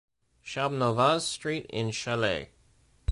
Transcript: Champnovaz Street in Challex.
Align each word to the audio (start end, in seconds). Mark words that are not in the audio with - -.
Champnovaz 0.43 1.21
Street 1.27 1.67
in 1.69 1.89
Challex. 1.91 2.47